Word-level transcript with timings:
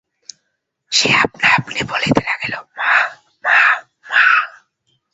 সে 0.91 1.09
আপনা-আপনি 1.15 1.79
বলিতে 1.89 2.21
লাগিল–মা, 2.27 2.91
মা, 3.43 3.57
মা! 4.09 4.23